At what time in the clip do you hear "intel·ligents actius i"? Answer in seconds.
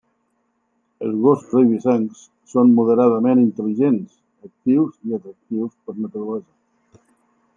3.43-5.17